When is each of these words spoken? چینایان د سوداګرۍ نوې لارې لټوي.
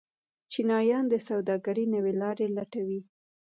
چینایان 0.51 1.05
د 1.09 1.15
سوداګرۍ 1.27 1.85
نوې 1.95 2.13
لارې 2.21 2.45
لټوي. 2.55 3.01